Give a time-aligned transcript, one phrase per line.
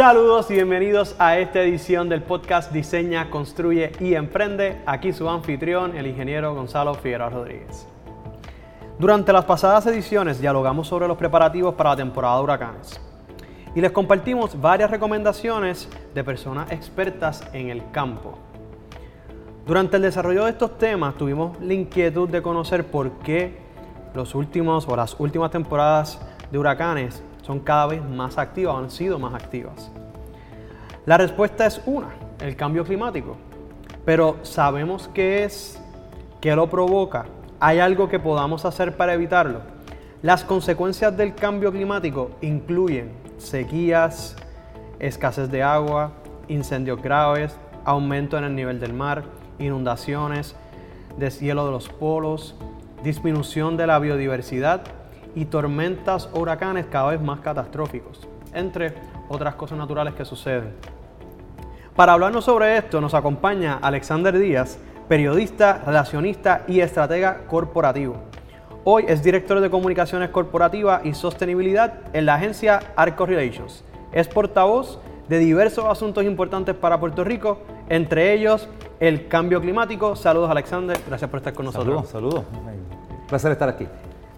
[0.00, 4.80] Saludos y bienvenidos a esta edición del podcast Diseña, Construye y Emprende.
[4.86, 7.86] Aquí su anfitrión, el ingeniero Gonzalo Figueroa Rodríguez.
[8.98, 12.98] Durante las pasadas ediciones dialogamos sobre los preparativos para la temporada de huracanes
[13.74, 18.38] y les compartimos varias recomendaciones de personas expertas en el campo.
[19.66, 23.58] Durante el desarrollo de estos temas tuvimos la inquietud de conocer por qué
[24.14, 26.18] los últimos o las últimas temporadas
[26.50, 29.90] de huracanes son cada vez más activas, han sido más activas.
[31.04, 33.36] La respuesta es una, el cambio climático.
[34.04, 35.82] Pero ¿sabemos qué es?
[36.40, 37.26] ¿Qué lo provoca?
[37.58, 39.62] ¿Hay algo que podamos hacer para evitarlo?
[40.22, 44.36] Las consecuencias del cambio climático incluyen sequías,
[45.00, 46.12] escasez de agua,
[46.46, 49.24] incendios graves, aumento en el nivel del mar,
[49.58, 50.54] inundaciones,
[51.18, 52.54] deshielo de los polos,
[53.02, 54.99] disminución de la biodiversidad
[55.34, 58.94] y tormentas o huracanes cada vez más catastróficos, entre
[59.28, 60.74] otras cosas naturales que suceden.
[61.96, 68.16] Para hablarnos sobre esto nos acompaña Alexander Díaz, periodista, relacionista y estratega corporativo.
[68.84, 73.84] Hoy es director de comunicaciones corporativas y sostenibilidad en la agencia Arco Relations.
[74.12, 77.58] Es portavoz de diversos asuntos importantes para Puerto Rico,
[77.88, 80.16] entre ellos el cambio climático.
[80.16, 82.08] Saludos Alexander, gracias por estar con nosotros.
[82.08, 82.44] Saludos, saludos.
[83.28, 83.86] Placer estar aquí.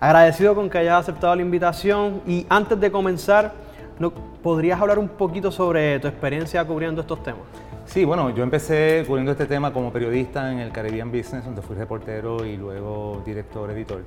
[0.03, 3.53] Agradecido con que hayas aceptado la invitación y antes de comenzar,
[4.43, 7.43] ¿podrías hablar un poquito sobre tu experiencia cubriendo estos temas?
[7.87, 11.77] Sí, bueno, yo empecé cubriendo este tema como periodista en el Caribbean Business, donde fui
[11.77, 14.03] reportero y luego director, editor.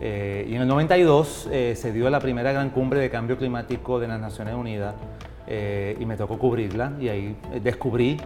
[0.00, 3.98] Eh, y en el 92 eh, se dio la primera gran cumbre de cambio climático
[3.98, 4.94] de las Naciones Unidas
[5.48, 8.20] eh, y me tocó cubrirla y ahí descubrí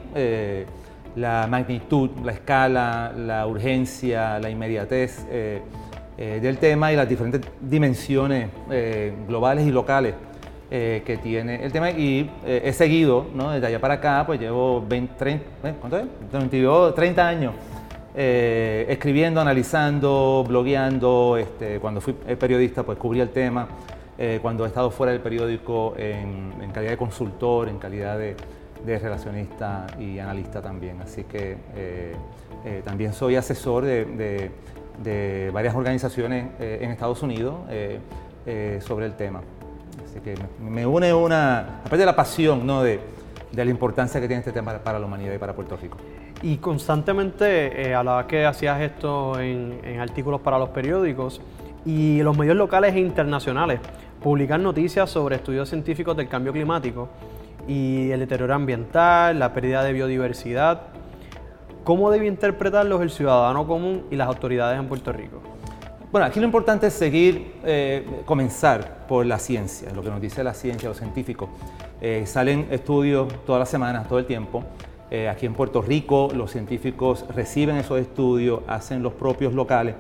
[1.16, 5.24] la magnitud, la escala, la urgencia, la inmediatez
[6.20, 10.14] eh, del tema y las diferentes dimensiones eh, globales y locales
[10.68, 11.92] eh, que tiene el tema.
[11.92, 13.52] Y he seguido, ¿no?
[13.52, 15.44] desde allá para acá, pues llevo 20, 30,
[15.78, 16.06] ¿cuánto es?
[16.32, 17.54] 22, 30 años
[18.16, 21.36] escribiendo, analizando, blogueando.
[21.36, 23.68] Este, cuando fui periodista, pues cubrí el tema.
[24.42, 28.34] cuando he estado fuera del periódico en, calidad de consultor, en calidad de,
[28.98, 31.00] relacionista y analista también.
[31.00, 31.58] Así que
[32.84, 34.50] también soy asesor de
[35.52, 37.98] varias organizaciones eh, en Estados Unidos eh,
[38.46, 39.40] eh, sobre el tema.
[40.04, 42.82] Así que me, une una, aparte de la pasión ¿no?
[42.82, 43.00] de,
[43.52, 45.98] de, la importancia que tiene este tema para la humanidad y para Puerto Rico.
[46.42, 51.40] Y constantemente a la que hacías esto en, en, artículos para los periódicos
[51.84, 53.80] y los medios locales e internacionales
[54.22, 57.08] publican noticias sobre estudios científicos del cambio climático
[57.66, 60.97] y el deterioro ambiental, la pérdida de biodiversidad
[61.88, 65.40] ¿Cómo debe interpretarlos el ciudadano común y las autoridades en Puerto Rico?
[66.12, 70.44] Bueno, aquí lo importante es seguir, eh, comenzar por la ciencia, lo que nos dice
[70.44, 71.48] la ciencia, los científicos.
[72.02, 74.64] Eh, salen estudios todas las semanas, todo el tiempo.
[75.10, 79.94] Eh, aquí en Puerto Rico los científicos reciben esos estudios, hacen los propios locales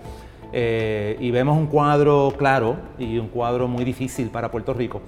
[0.52, 5.00] y vemos un cuadro claro y un cuadro muy difícil para Puerto Rico.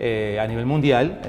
[0.00, 1.20] a nivel mundial,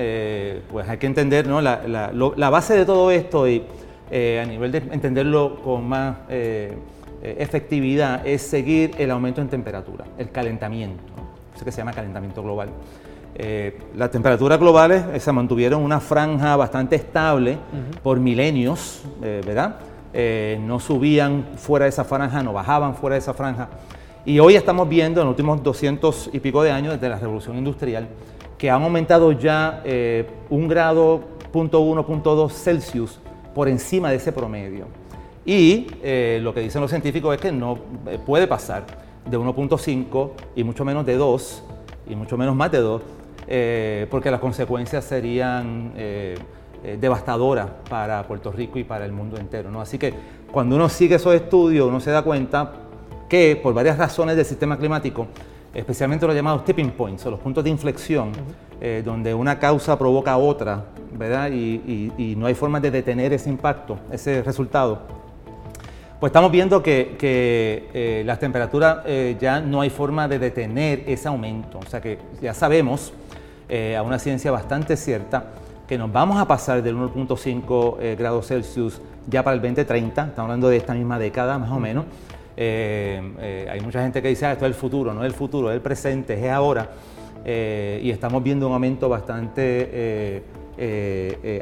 [0.72, 1.61] pues hay que entender ¿no?
[1.61, 3.63] la, la, base de todo esto y
[4.11, 6.77] eh, a nivel de entenderlo con más eh,
[7.23, 11.01] eh, efectividad, es seguir el aumento en temperatura, el calentamiento,
[11.55, 12.69] eso que se llama calentamiento global.
[13.95, 17.57] las temperaturas globales se mantuvieron una franja bastante estable
[18.03, 19.77] por milenios, ¿verdad?
[20.61, 23.69] no subían fuera de esa franja, no bajaban fuera de esa franja.
[24.23, 27.57] Y hoy estamos viendo en los últimos 200 y pico de años, desde la revolución
[27.57, 28.07] industrial,
[28.57, 29.83] que han aumentado ya
[30.49, 33.19] un grado, punto uno, punto dos Celsius
[33.55, 34.85] por encima de ese promedio.
[35.45, 38.85] Y eh, lo que dicen los científicos es que no eh, puede pasar
[39.25, 41.63] de 1.5 y mucho menos de 2
[42.09, 43.01] y mucho menos más de 2,
[43.47, 45.93] eh, porque las consecuencias serían
[46.99, 49.72] devastadoras para Puerto Rico y para el mundo entero.
[49.72, 49.81] ¿no?
[49.81, 50.13] Así que
[50.52, 52.73] cuando uno sigue esos estudios, uno se da cuenta
[53.28, 55.28] que por varias razones del sistema climático,
[55.73, 58.31] especialmente los llamados tipping points o los puntos de inflexión,
[58.81, 60.83] eh, donde una causa provoca otra,
[61.17, 61.49] ¿verdad?
[61.49, 64.99] Y, no hay forma de detener ese impacto, ese resultado.
[66.19, 71.29] Pues estamos viendo que, eh, las temperaturas eh, ya no hay forma de detener ese
[71.29, 71.79] aumento.
[71.79, 73.13] O sea que ya sabemos,
[73.97, 75.45] a una ciencia bastante cierta,
[75.87, 80.69] que nos vamos a pasar del 1.5 grados Celsius ya para el 2030, estamos hablando
[80.69, 82.05] de esta misma década más o menos,
[82.57, 85.75] hay mucha gente que dice, ah, esto es el futuro, no es el futuro, es
[85.75, 86.89] el presente, es ahora.
[87.45, 90.43] Eh, y estamos viendo un aumento bastante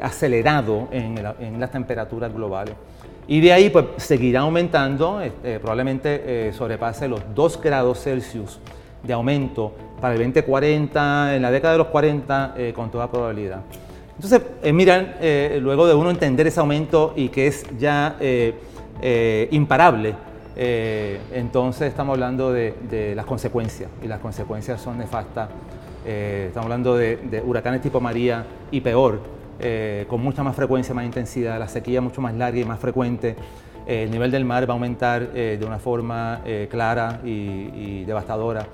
[0.02, 1.22] acelerado en,
[1.60, 2.74] las temperaturas globales.
[3.28, 8.58] Y de ahí pues seguirá aumentando, este, probablemente sobrepase los 2 grados Celsius
[9.02, 13.60] de aumento para el 2040, en la década de los 40, con toda probabilidad.
[14.16, 18.16] Entonces, eh, miran, eh, luego de uno entender ese aumento y que es ya
[19.50, 20.14] imparable,
[20.56, 25.48] entonces estamos hablando de, las consecuencias y las consecuencias son nefastas.
[26.04, 29.20] Estamos hablando de, de, huracanes tipo María y peor,
[30.08, 33.36] con mucha más frecuencia, más intensidad, la sequía mucho más larga y más frecuente.
[33.86, 38.66] el nivel del mar va a aumentar de una forma clara y devastadora.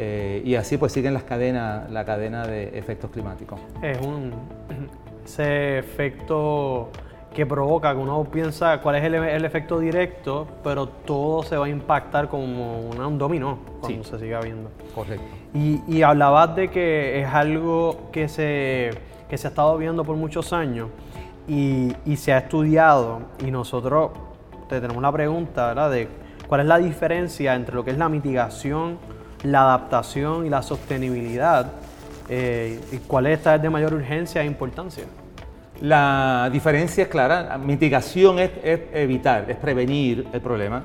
[0.00, 3.58] Eh, y así pues siguen las cadenas, la cadena de efectos climáticos.
[3.82, 4.32] Es un
[5.24, 6.90] ese efecto
[7.34, 11.68] que provoca que uno piensa cuál es el, efecto directo, pero todo se va a
[11.68, 14.70] impactar como un dominó cuando se siga viendo.
[14.94, 15.24] Correcto.
[15.54, 18.90] Y, y, hablabas de que es algo que se,
[19.28, 20.88] que se ha estado viendo por muchos años
[21.46, 24.10] y, y se ha estudiado y nosotros
[24.68, 25.90] te tenemos la pregunta, ¿verdad?
[25.90, 26.08] De
[26.48, 28.98] cuál es la diferencia entre lo que es la mitigación
[29.42, 31.72] la adaptación y la sostenibilidad.
[32.28, 35.04] Eh, ¿Cuál es esta de mayor urgencia e importancia?
[35.80, 37.56] La diferencia es clara.
[37.56, 38.50] Mitigación es,
[38.92, 40.82] evitar, es prevenir el problema,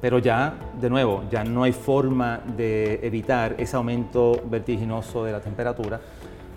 [0.00, 5.40] pero ya, de nuevo, ya no hay forma de evitar ese aumento vertiginoso de la
[5.40, 6.00] temperatura.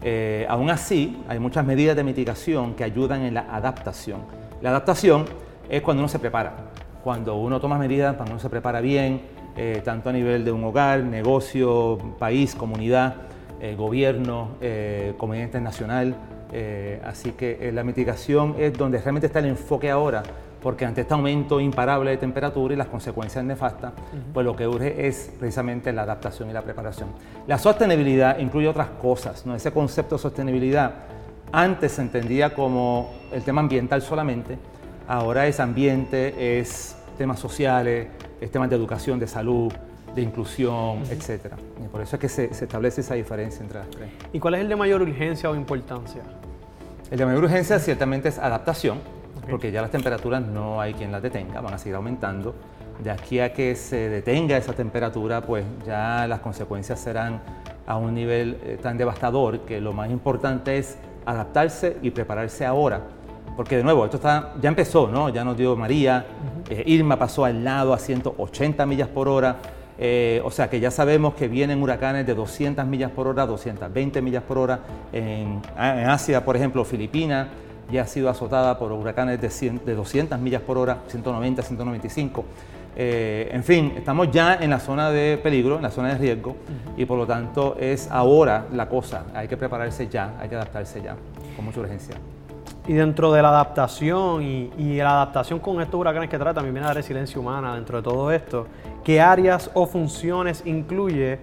[0.01, 4.21] Eh, aún así, hay muchas medidas de mitigación que ayudan en la adaptación.
[4.61, 5.25] La adaptación
[5.69, 6.55] es cuando uno se prepara,
[7.03, 9.21] cuando uno toma medidas, cuando uno se prepara bien,
[9.55, 13.15] eh, tanto a nivel de un hogar, negocio, país, comunidad,
[13.61, 14.55] eh, gobierno,
[15.17, 16.15] comunidad internacional.
[17.05, 20.23] Así que la mitigación es donde realmente está el enfoque ahora,
[20.61, 23.93] porque ante este aumento imparable de temperatura y las consecuencias nefastas,
[24.33, 27.09] pues lo que urge es precisamente la adaptación y la preparación.
[27.47, 29.55] La sostenibilidad incluye otras cosas, ¿no?
[29.55, 30.91] ese concepto de sostenibilidad
[31.51, 34.57] antes se entendía como el tema ambiental solamente,
[35.07, 38.07] ahora es ambiente, es temas sociales,
[38.51, 39.73] temas de educación, de salud,
[40.15, 41.53] de inclusión, etc.
[41.83, 44.09] Y por eso es que se, establece esa diferencia entre las tres.
[44.33, 46.21] ¿Y cuál es el de mayor urgencia o importancia?
[47.11, 48.99] El de mayor urgencia ciertamente es adaptación,
[49.49, 52.55] porque ya las temperaturas no hay quien las detenga, van a seguir aumentando.
[53.03, 57.41] De aquí a que se detenga esa temperatura, pues ya las consecuencias serán
[57.87, 63.01] a un nivel eh, tan devastador que lo más importante es adaptarse y prepararse ahora
[63.59, 65.27] porque de nuevo, esto está, ya empezó, ¿no?
[65.27, 66.25] Ya nos dio María,
[66.69, 69.57] eh, Irma pasó al lado a 180 millas por hora,
[70.01, 74.21] eh, o sea que ya sabemos que vienen huracanes de 200 millas por hora, 220
[74.21, 74.79] millas por hora.
[75.11, 77.47] En, Asia, por ejemplo, Filipinas
[77.91, 82.45] ya ha sido azotada por huracanes de, de 200 millas por hora, 190, 195.
[82.95, 86.55] Eh, en fin, estamos ya en la zona de peligro, en la zona de riesgo,
[86.95, 89.25] y por lo tanto es ahora la cosa.
[89.33, 91.15] Hay que prepararse ya, hay que adaptarse ya,
[91.57, 92.15] con mucha urgencia.
[92.89, 96.87] Y dentro de la adaptación y, la adaptación con estos huracanes que trata, también viene
[96.87, 98.65] la resiliencia humana dentro de todo esto.
[99.03, 101.37] ¿Qué áreas o funciones incluye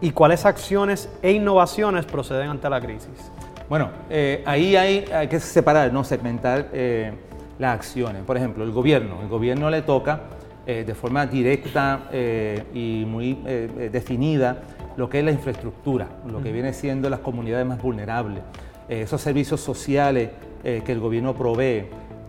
[0.00, 3.30] y cuáles acciones e innovaciones proceden ante la crisis?
[3.68, 6.04] Bueno, eh, ahí hay, hay, que separar, ¿no?
[6.04, 7.12] segmentar eh,
[7.58, 8.22] las acciones.
[8.22, 9.20] Por ejemplo, el gobierno.
[9.20, 10.22] El gobierno le toca
[10.66, 12.04] eh, de forma directa
[12.72, 13.34] y muy
[13.92, 14.62] definida
[14.96, 18.42] lo que es la infraestructura, lo que viene siendo las comunidades más vulnerables,
[18.88, 20.30] esos servicios sociales
[20.64, 21.86] eh, que el gobierno provee,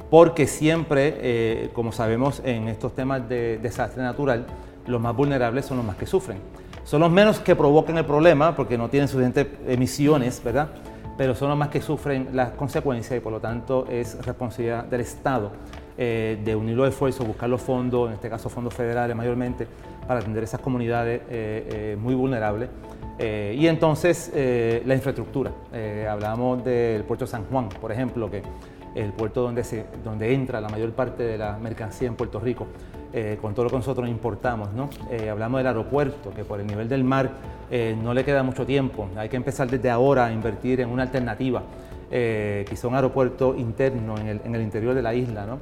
[0.10, 4.46] porque siempre, eh, como sabemos, en estos temas de desastre natural,
[4.88, 6.38] los más vulnerables son los más que sufren.
[6.84, 10.70] Son los menos que provocan el problema porque no tienen suficientes emisiones, ¿verdad?
[11.18, 15.02] Pero son los más que sufren las consecuencias y por lo tanto es responsabilidad del
[15.02, 15.52] Estado
[15.98, 19.68] eh, de unir los esfuerzos, buscar los fondos, en este caso fondos federales mayormente,
[20.08, 21.22] para atender esas comunidades
[22.00, 22.70] muy vulnerables.
[23.20, 25.52] Eh, y entonces eh, la infraestructura.
[25.74, 28.42] Eh, hablamos del puerto San Juan, por ejemplo, que
[28.96, 32.66] el puerto donde, se, donde entra la mayor parte de la mercancía en Puerto Rico,
[33.42, 34.74] con todo lo que nosotros importamos.
[34.74, 34.90] ¿no?
[35.30, 37.30] hablamos del aeropuerto, que por el nivel del mar
[38.02, 39.08] no le queda mucho tiempo.
[39.16, 41.62] Hay que empezar desde ahora a invertir en una alternativa,
[42.10, 45.46] quizá un aeropuerto interno en el, en el, interior de la isla.
[45.46, 45.60] ¿no?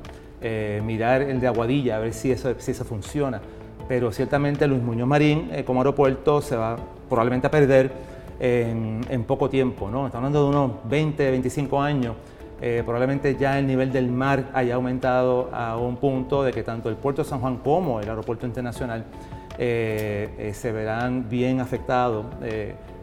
[0.84, 3.42] mirar el de Aguadilla, a ver si eso, si eso funciona.
[3.88, 6.76] Pero ciertamente Luis Muñoz Marín como aeropuerto se va
[7.08, 7.92] probablemente a perder
[8.40, 10.06] en, poco tiempo, ¿no?
[10.06, 12.16] Estamos hablando de unos 20, 25 años.
[12.60, 16.90] Eh, probablemente ya el nivel del mar haya aumentado a un punto de que tanto
[16.90, 19.06] el puerto de San Juan como el aeropuerto internacional
[19.60, 22.26] eh, eh, se verán bien afectados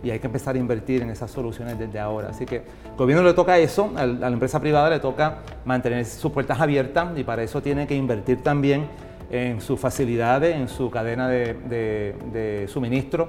[0.03, 2.29] y hay que empezar a invertir en esas soluciones desde ahora.
[2.31, 6.33] Así que al gobierno le toca eso, a la empresa privada le toca mantener sus
[6.33, 8.87] puertas abiertas y para eso tiene que invertir también
[9.31, 13.28] en sus facilidades, en su cadena de suministro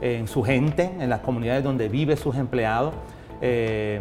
[0.00, 2.94] en su gente, en las comunidades donde vive sus empleados,
[3.40, 4.00] eh,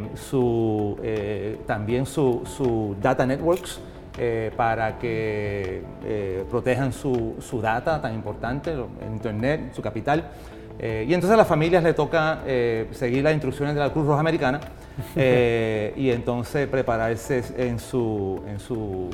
[1.04, 3.80] eh, también su, data networks
[4.18, 5.82] eh, para que
[6.50, 10.30] protejan su, data tan importante, el Internet, su capital.
[10.80, 12.40] y entonces a las familias le toca
[12.92, 14.60] seguir las instrucciones de la Cruz Roja Americana
[15.16, 19.10] y entonces prepararse en su, en su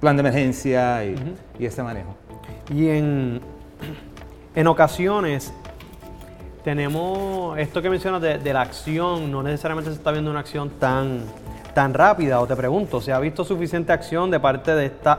[0.00, 1.14] plan de emergencia y,
[1.58, 2.14] y ese manejo.
[2.72, 3.40] Y en,
[4.54, 5.52] en ocasiones
[6.64, 11.22] tenemos esto que mencionas de, la acción, no necesariamente se está viendo una acción tan,
[11.74, 15.18] tan rápida, o te pregunto, ¿se ha visto suficiente acción de parte de estas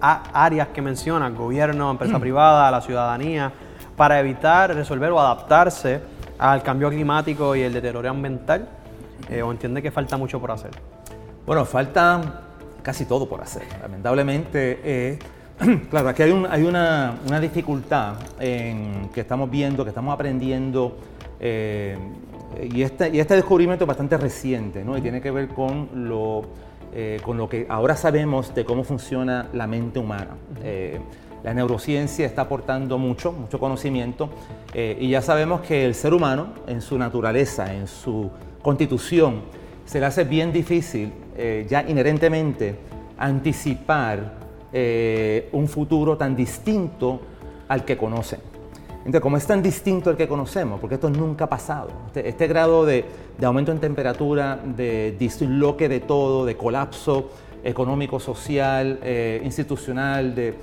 [0.00, 2.20] áreas que mencionas, gobierno, empresa mm.
[2.20, 3.52] privada, la ciudadanía,
[3.96, 6.00] para evitar, resolver o adaptarse
[6.38, 8.68] al cambio climático y el deterioro ambiental?
[9.28, 10.70] Eh, ¿O entiende que falta mucho por hacer?
[11.44, 12.42] Bueno, falta
[12.82, 13.62] casi todo por hacer.
[13.80, 15.18] Lamentablemente, eh,
[15.90, 20.96] claro, aquí hay, una, dificultad en que estamos viendo, que estamos aprendiendo,
[21.38, 21.96] eh,
[22.72, 24.96] y, este, y este descubrimiento es bastante reciente, ¿no?
[24.96, 26.42] Y tiene que ver con lo,
[26.92, 30.36] eh, con lo que ahora sabemos de cómo funciona la mente humana.
[31.42, 34.28] La neurociencia está aportando mucho, mucho conocimiento,
[34.74, 39.40] y ya sabemos que el ser humano, en su naturaleza, en su constitución,
[39.90, 41.12] se le hace bien difícil,
[41.68, 42.76] ya inherentemente,
[43.18, 44.34] anticipar
[44.72, 47.20] eh, un futuro tan distinto
[47.66, 48.38] al que conocen.
[48.98, 52.46] Entonces, como es tan distinto al que conocemos, porque esto nunca ha pasado, este, este
[52.46, 53.04] grado de,
[53.42, 57.30] aumento en temperatura, de disloque de todo, de colapso
[57.64, 60.54] económico, social, eh, institucional, de,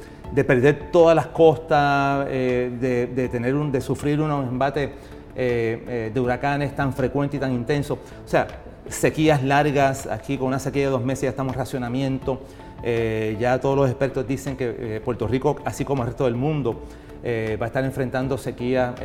[0.46, 2.72] perder todas las costas, eh,
[3.14, 4.90] de, tener un, de sufrir unos embates
[5.36, 8.00] de huracanes tan frecuentes y tan intensos.
[8.26, 8.48] O sea,
[8.90, 12.42] sequías largas, aquí con una sequía de dos meses ya estamos en racionamiento.
[12.84, 16.36] Eh, ya todos los expertos dicen que eh, Puerto Rico, así como el resto del
[16.36, 16.82] mundo,
[17.24, 18.96] eh, va a estar enfrentando sequías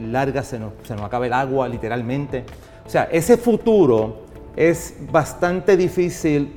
[0.00, 2.44] largas, se nos, se nos acaba el agua literalmente.
[2.86, 4.22] O sea, ese futuro
[4.56, 6.56] es bastante difícil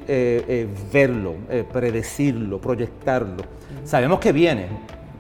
[0.92, 1.36] verlo,
[1.72, 3.44] predecirlo, proyectarlo.
[3.84, 4.68] Sabemos que viene,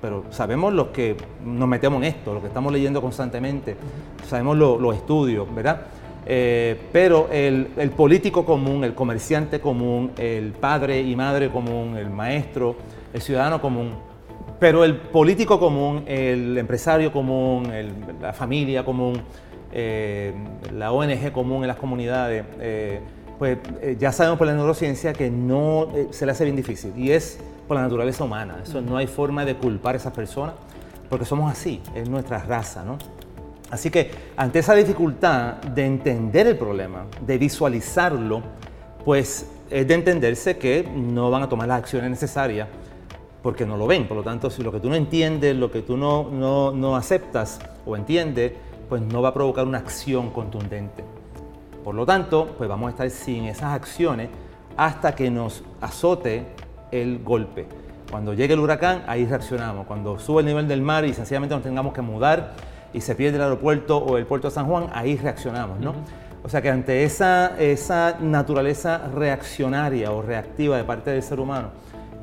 [0.01, 1.15] pero sabemos los que
[1.45, 3.75] nos metemos en esto, lo que estamos leyendo constantemente,
[4.27, 5.81] sabemos los estudios, ¿verdad?
[6.25, 12.75] Eh, pero el, político común, el comerciante común, el padre y madre común, el maestro,
[13.13, 13.93] el ciudadano común,
[14.59, 17.71] pero el político común, el empresario común,
[18.21, 19.21] la familia común,
[19.71, 20.33] eh,
[20.73, 22.99] la ONG común en las comunidades, eh,
[23.39, 23.57] pues
[23.97, 27.75] ya sabemos por la neurociencia que no se le hace bien difícil y es por
[27.75, 28.59] la naturaleza humana.
[28.61, 30.53] Eso no hay forma de culpar a esas personas
[31.09, 32.97] porque somos así, es nuestra raza, ¿no?
[33.71, 38.41] Así que ante esa dificultad de entender el problema, de visualizarlo,
[39.05, 42.67] pues es de entenderse que no van a tomar las acciones necesarias
[43.41, 44.09] porque no lo ven.
[44.09, 47.59] Por lo tanto, si lo que tú no entiendes, lo que tú no, no, aceptas
[47.85, 48.51] o entiendes,
[48.89, 51.05] pues no va a provocar una acción contundente.
[51.81, 54.29] Por lo tanto, pues vamos a estar sin esas acciones
[54.75, 56.45] hasta que nos azote
[56.91, 57.67] el golpe.
[58.11, 59.87] Cuando llegue el huracán, ahí reaccionamos.
[59.87, 62.53] Cuando sube el nivel del mar y sencillamente nos tengamos que mudar,
[62.93, 65.93] y se pierde el aeropuerto o el puerto de San Juan, ahí reaccionamos, ¿no?
[66.43, 71.69] O sea que ante esa, esa naturaleza reaccionaria o reactiva de parte del ser humano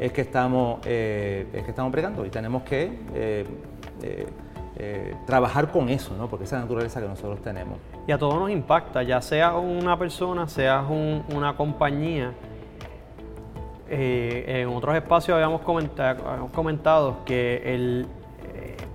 [0.01, 3.47] es que estamos, eh, es que estamos pregando y tenemos que eh,
[4.77, 6.29] eh, trabajar con eso, ¿no?
[6.29, 7.79] porque esa naturaleza que nosotros tenemos.
[8.07, 12.33] Y a todos nos impacta, ya sea una persona, sea una compañía.
[13.89, 18.07] en otros espacios habíamos comentado, habíamos comentado que el,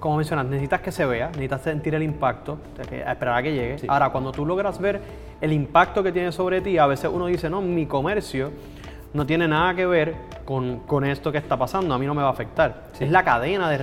[0.03, 3.77] como mencionas, necesitas que se vea, necesitas sentir el impacto, esperar a que llegue.
[3.87, 4.99] Ahora, cuando tú logras ver
[5.39, 8.51] el impacto que tiene sobre ti, a veces uno dice, no, mi comercio
[9.13, 12.27] no tiene nada que ver con, esto que está pasando, a mí no me va
[12.27, 12.87] a afectar.
[12.99, 13.77] Es la cadena de,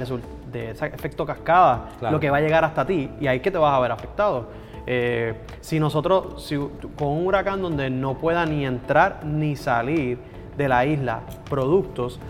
[0.53, 3.57] de ese efecto cascada lo que va a llegar hasta ti y ahí que te
[3.57, 4.49] vas a ver afectado.
[4.87, 6.59] Eh, si nosotros, si,
[6.99, 10.19] con un huracán donde no pueda ni entrar ni salir
[10.55, 12.21] de la isla productos,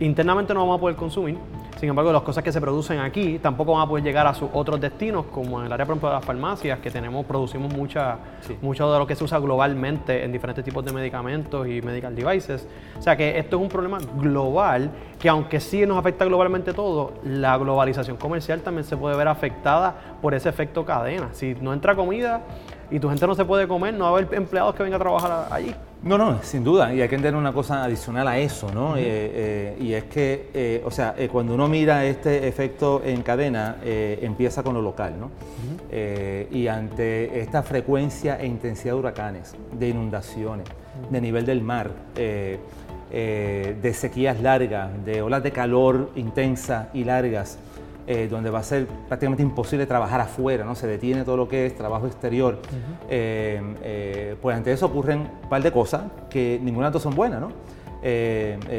[0.00, 1.38] internamente no vamos a poder consumir
[1.76, 4.48] sin embargo, las cosas que se producen aquí tampoco van a poder llegar a sus
[4.54, 8.16] otros destinos, como en el área, por ejemplo, de las farmacias, que tenemos, producimos mucha,
[8.62, 12.66] mucho de lo que se usa globalmente en diferentes tipos de medicamentos y medical devices.
[12.98, 17.12] O sea que esto es un problema global que aunque sí nos afecta globalmente todo,
[17.24, 21.28] la globalización comercial también se puede ver afectada por ese efecto cadena.
[21.32, 22.40] Si no entra comida
[22.90, 25.04] y tu gente no se puede comer, no va a haber empleados que vengan a
[25.04, 25.74] trabajar allí.
[26.02, 26.94] No, no, sin duda.
[26.94, 28.96] Y hay que entender una cosa adicional a eso, ¿no?
[28.96, 33.76] Eh, eh, y es que, eh, o sea, cuando uno mira este efecto en cadena,
[33.82, 35.30] empieza con lo local, ¿no?
[36.50, 40.66] y ante esta frecuencia e intensidad de huracanes, de inundaciones,
[41.10, 47.58] de nivel del mar, de sequías largas, de olas de calor intensas y largas,
[48.08, 50.76] eh, donde va a ser prácticamente imposible trabajar afuera, ¿no?
[50.76, 52.60] se detiene todo lo que es trabajo exterior.
[53.10, 57.40] Eh, eh, pues ante eso ocurren un par de cosas que ninguna de son buenas.
[57.40, 57.50] ¿no?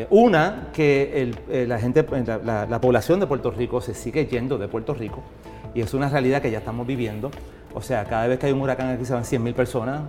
[0.10, 2.06] una, que la gente,
[2.46, 5.22] la, población de Puerto Rico se sigue yendo de Puerto Rico
[5.74, 7.30] y es una realidad que ya estamos viviendo.
[7.74, 10.02] O sea, cada vez que hay un huracán aquí se van 100.000 personas,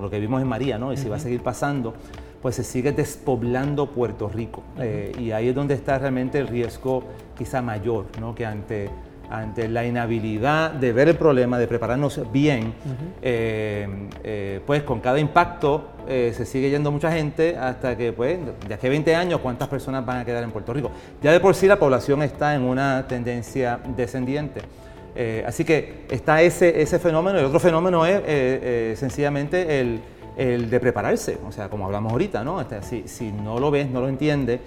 [0.00, 0.92] lo que vimos en María, ¿no?
[0.92, 1.94] Y si va a seguir pasando,
[2.42, 4.62] pues se sigue despoblando Puerto Rico.
[4.78, 7.04] Eh, y ahí es donde está realmente el riesgo
[7.36, 8.34] quizá mayor, ¿no?
[8.34, 8.90] Que ante,
[9.30, 12.74] ante la inhabilidad de ver el problema, de prepararnos bien,
[13.20, 18.74] eh, eh, pues con cada impacto se sigue yendo mucha gente hasta que, pues, de
[18.74, 20.90] aquí a 20 años, ¿cuántas personas van a quedar en Puerto Rico?
[21.22, 24.60] Ya de por sí la población está en una tendencia descendiente.
[25.14, 27.38] Eh, así que está ese, ese fenómeno.
[27.38, 30.00] El otro fenómeno es eh, eh, sencillamente el,
[30.36, 32.60] el, de prepararse, o sea, como hablamos ahorita, ¿no?
[32.60, 34.60] Este, si, si, no lo ves, no lo entiendes,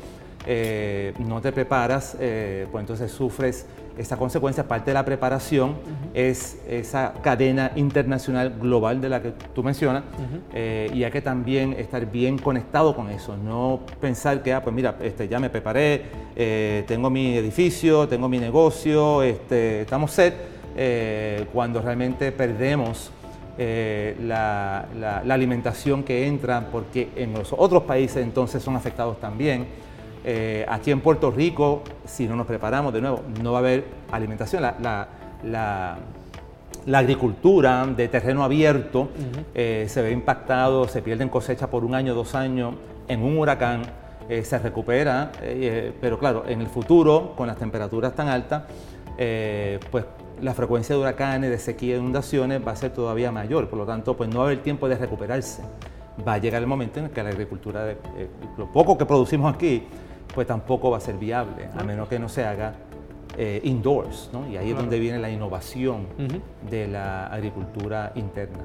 [1.19, 3.65] no te preparas, pues entonces sufres
[3.97, 4.67] esa consecuencia.
[4.67, 5.75] Parte de la preparación
[6.13, 10.03] es esa cadena internacional global de la que tú mencionas
[10.53, 14.95] y hay que también estar bien conectado con eso, no pensar que, ah, pues mira,
[15.01, 16.03] este, ya me preparé,
[16.35, 20.35] eh, tengo mi edificio, tengo mi negocio, este, estamos set,
[20.75, 23.11] eh, cuando realmente perdemos
[23.57, 24.87] eh, la,
[25.29, 29.67] alimentación que entra, porque en los otros países entonces son afectados también.
[30.67, 34.61] Aquí en Puerto Rico, si no nos preparamos de nuevo, no va a haber alimentación.
[34.61, 35.07] La,
[35.43, 39.09] la agricultura de terreno abierto
[39.53, 42.75] se ve impactado, se pierden cosechas por un año, dos años
[43.07, 43.81] en un huracán
[44.29, 48.63] eh, se recupera, eh, pero claro, en el futuro, con las temperaturas tan altas,
[49.17, 50.05] eh, pues
[50.41, 53.85] la frecuencia de huracanes, de sequía, de inundaciones va a ser todavía mayor, por lo
[53.85, 55.61] tanto, pues no va a haber tiempo de recuperarse.
[56.25, 57.95] Va a llegar el momento en que la agricultura,
[58.57, 59.83] lo poco que producimos aquí,
[60.33, 62.73] pues tampoco va a ser viable, a menos que no se haga
[63.63, 64.47] indoors, ¿no?
[64.47, 66.05] Y ahí es donde viene la innovación
[66.69, 68.59] de la agricultura interna.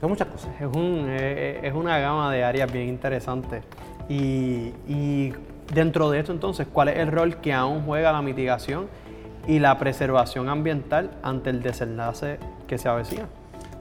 [0.00, 0.50] Son muchas cosas.
[0.60, 3.64] Es, un, es una gama de áreas bien interesantes.
[4.08, 5.32] Y,
[5.72, 8.86] dentro de esto entonces, ¿cuál es el rol que aún juega la mitigación
[9.46, 13.26] y la preservación ambiental ante el desenlace que se avecina?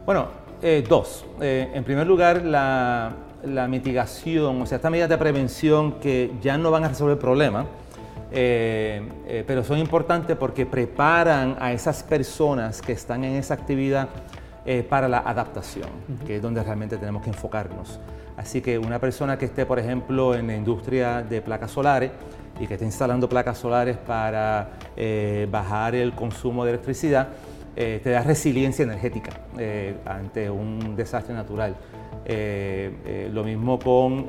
[0.05, 0.27] Bueno,
[0.61, 1.25] eh, dos.
[1.41, 3.11] Eh, en primer lugar, la,
[3.67, 7.65] mitigación, o sea, estas medidas de prevención que ya no van a resolver el problema,
[8.31, 14.09] eh, pero son importantes porque preparan a esas personas que están en esa actividad
[14.89, 15.89] para la adaptación,
[16.25, 17.99] que es donde realmente tenemos que enfocarnos.
[18.37, 22.11] Así que una persona que esté, por ejemplo, en la industria de placas solares
[22.59, 27.29] y que esté instalando placas solares para eh, bajar el consumo de electricidad,
[27.75, 31.75] eh, te da resiliencia energética eh, ante un desastre natural.
[32.25, 34.27] Lo mismo con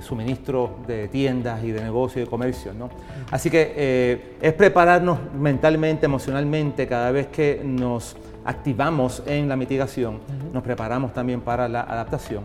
[0.00, 2.72] suministros de tiendas y de negocio y de comercio.
[2.74, 2.90] ¿no?
[3.30, 10.20] Así que es prepararnos mentalmente, emocionalmente, cada vez que nos activamos en la mitigación,
[10.52, 12.44] nos preparamos también para la adaptación.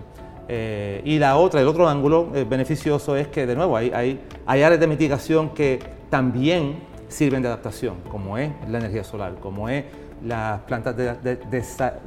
[0.50, 4.22] Eh, y la otra, el otro ángulo eh, beneficioso es que, de nuevo, hay, hay,
[4.46, 6.76] áreas de mitigación que también
[7.10, 9.84] sirven de adaptación, como es la energía solar, como es
[10.24, 10.96] las plantas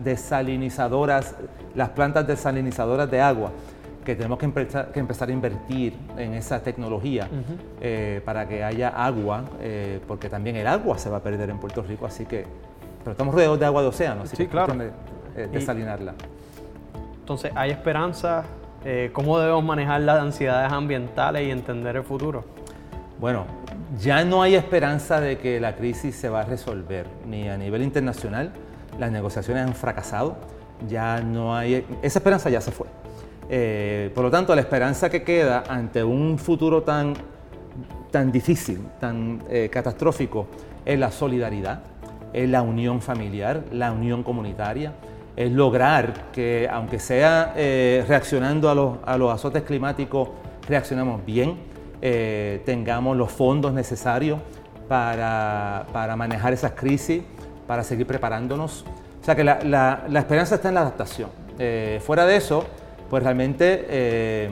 [0.03, 1.37] desalinizadoras,
[1.75, 3.53] las plantas desalinizadoras de agua,
[4.05, 7.29] que tenemos que empezar, a invertir en esa tecnología
[7.81, 9.45] eh, para que haya agua,
[10.09, 12.47] porque también el agua se va a perder en Puerto Rico, así que,
[13.01, 14.75] pero estamos rodeados de agua de océano, así sí, que claro.
[15.53, 16.15] desalinarla.
[17.31, 18.45] Entonces, ¿hay esperanza?
[18.85, 22.45] Eh, ¿Cómo debemos manejar las ansiedades ambientales y entender el futuro?
[23.21, 23.45] Bueno,
[24.01, 27.83] ya no hay esperanza de que la crisis se va a resolver, ni a nivel
[27.83, 28.51] internacional.
[28.99, 30.37] Las negociaciones han fracasado,
[30.89, 31.85] ya no hay...
[32.01, 32.87] Esa esperanza ya se fue.
[33.51, 37.13] Eh, por lo tanto, la esperanza que queda ante un futuro tan,
[38.11, 40.47] tan difícil, tan eh, catastrófico,
[40.87, 41.83] es la solidaridad,
[42.33, 44.95] es la unión familiar, la unión comunitaria,
[45.37, 50.31] es lograr que, aunque sea eh, reaccionando a los, a los, azotes climáticos,
[50.67, 51.69] reaccionemos bien,
[52.03, 54.41] eh, tengamos los fondos necesarios
[54.89, 57.23] para, para, manejar esas crisis,
[57.67, 58.85] para seguir preparándonos.
[59.21, 59.61] O sea que la,
[60.09, 61.31] la, esperanza está en la adaptación.
[61.59, 62.65] Eh, fuera de eso,
[63.11, 64.49] pues realmente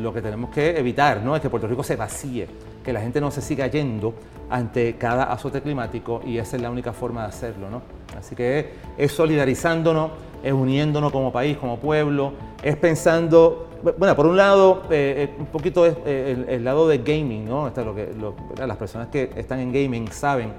[0.00, 1.36] lo que tenemos que evitar ¿no?
[1.36, 2.48] es que Puerto Rico se vacíe,
[2.84, 4.14] que la gente no se siga yendo
[4.50, 7.70] ante cada azote climático y esa es la única forma de hacerlo.
[7.70, 7.82] ¿no?
[8.18, 10.10] Así que es solidarizándonos
[10.42, 13.68] es uniéndonos como país, como pueblo, es pensando,
[13.98, 17.68] bueno, por un lado, eh, eh, un poquito es eh, el, lado de gaming, ¿no?
[17.68, 18.08] Esto lo que,
[18.56, 20.52] las personas que están en gaming saben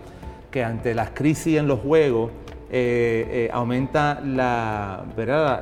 [0.50, 2.32] que ante las crisis en los juegos
[3.52, 5.04] aumenta la,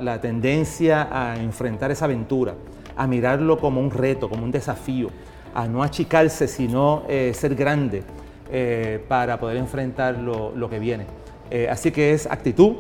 [0.02, 2.54] la, tendencia a enfrentar esa aventura,
[2.96, 5.10] a mirarlo como un reto, como un desafío,
[5.54, 8.04] a no achicarse, sino ser grande
[9.08, 11.06] para poder enfrentar lo, lo que viene.
[11.70, 12.76] así que es actitud,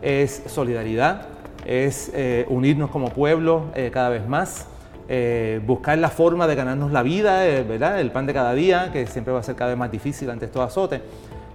[0.00, 1.28] es solidaridad,
[1.64, 4.66] es eh, unirnos como pueblo eh, cada vez más
[5.06, 8.00] eh, buscar la forma de ganarnos la vida, eh, ¿verdad?
[8.00, 10.46] El pan de cada día, que siempre va a ser cada vez más difícil ante
[10.46, 11.02] estos azotes.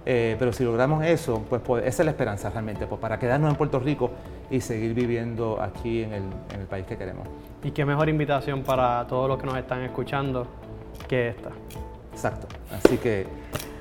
[0.06, 3.50] Eh, pero si logramos eso, pues, pues, esa es la esperanza realmente, pues para quedarnos
[3.50, 4.10] en Puerto Rico
[4.50, 6.22] y seguir viviendo aquí en el,
[6.54, 7.26] en el país que queremos.
[7.62, 10.46] Y qué mejor invitación para todos los que nos están escuchando
[11.06, 11.50] que esta.
[12.12, 12.46] Exacto.
[12.72, 13.26] Así que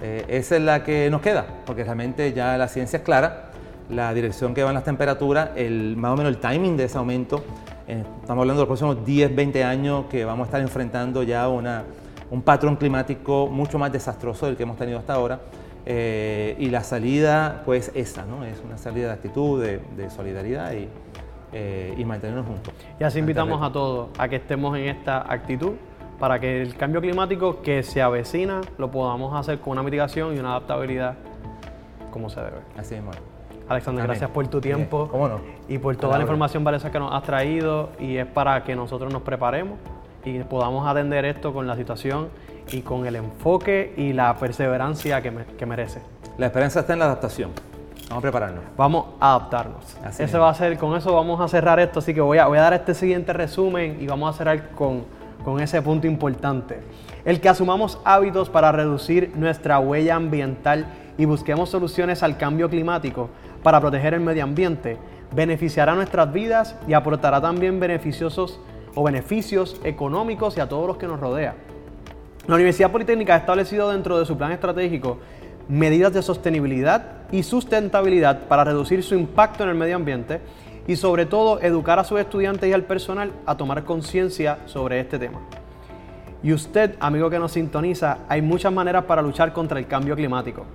[0.01, 3.51] eh, esa es la que nos queda, porque realmente ya la ciencia es clara,
[3.89, 7.43] la dirección que van las temperaturas, el, más o menos el timing de ese aumento.
[7.87, 11.47] eh, estamos hablando de los próximos 10, 20 años que vamos a estar enfrentando ya
[11.49, 11.83] una,
[12.29, 15.39] un patrón climático mucho más desastroso del que hemos tenido hasta ahora.
[15.85, 18.43] Eh, y la salida, pues esa, ¿no?
[18.45, 20.87] Es una salida de actitud, de, de solidaridad y,
[21.53, 22.73] eh, y mantenernos juntos.
[22.99, 25.73] Y así invitamos a todos a que estemos en esta actitud
[26.19, 30.39] para que el cambio climático que se avecina lo podamos hacer con una mitigación y
[30.39, 31.15] una adaptabilidad
[32.11, 32.57] como se debe.
[32.77, 33.11] Así mismo.
[33.67, 34.09] Alexander, Amén.
[34.11, 35.39] gracias por tu tiempo ¿Cómo no?
[35.67, 36.23] y por toda la Palabra.
[36.23, 39.77] información valiosa que nos has traído y es para que nosotros nos preparemos
[40.25, 42.29] y podamos atender esto con la situación
[42.71, 46.01] y con el enfoque y la perseverancia que, me- que merece.
[46.37, 47.51] La esperanza está en la adaptación.
[48.09, 48.63] Vamos a prepararnos.
[48.77, 49.97] Vamos a adaptarnos.
[50.03, 52.47] Así Ese va a ser, con eso vamos a cerrar esto, así que voy a,
[52.47, 55.03] voy a dar este siguiente resumen y vamos a cerrar con,
[55.43, 56.79] con ese punto importante.
[57.25, 63.29] El que asumamos hábitos para reducir nuestra huella ambiental y busquemos soluciones al cambio climático
[63.61, 64.97] para proteger el medio ambiente
[65.31, 68.59] beneficiará nuestras vidas y aportará también beneficiosos
[68.95, 71.53] o beneficios económicos y a todos los que nos rodea.
[72.47, 75.19] La Universidad Politécnica ha establecido dentro de su plan estratégico
[75.69, 80.41] medidas de sostenibilidad y sustentabilidad para reducir su impacto en el medio ambiente
[80.87, 85.19] y sobre todo educar a sus estudiantes y al personal a tomar conciencia sobre este
[85.19, 85.39] tema.
[86.41, 90.65] Y usted, amigo que nos sintoniza, hay muchas maneras para luchar contra el cambio climático.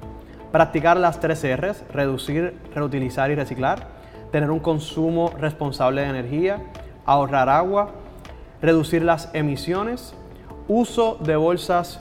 [0.52, 3.88] Practicar las tres R's, reducir, reutilizar y reciclar,
[4.30, 6.58] tener un consumo responsable de energía,
[7.04, 7.90] ahorrar agua,
[8.62, 10.14] reducir las emisiones,
[10.68, 12.00] uso de bolsas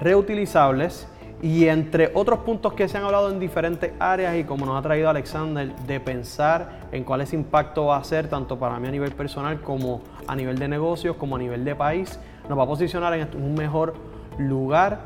[0.00, 1.08] reutilizables
[1.40, 4.82] y entre otros puntos que se han hablado en diferentes áreas y como nos ha
[4.82, 8.90] traído Alexander, de pensar en cuál ese impacto va a ser tanto para mí a
[8.90, 12.66] nivel personal como a nivel de negocios, como a nivel de país, nos va a
[12.66, 13.94] posicionar en un mejor
[14.38, 15.00] lugar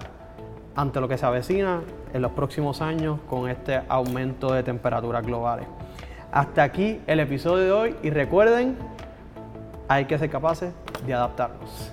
[0.74, 1.82] ante lo que se avecina
[2.14, 5.66] en los próximos años con este aumento de temperaturas globales.
[6.30, 8.76] Hasta aquí el episodio de hoy y recuerden,
[9.86, 10.72] hay que ser capaces
[11.04, 11.92] de adaptarnos.